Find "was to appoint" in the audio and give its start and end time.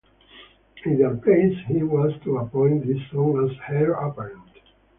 1.83-2.85